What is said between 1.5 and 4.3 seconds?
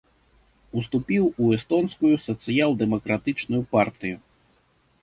эстонскую сацыял-дэмакратычную партыю.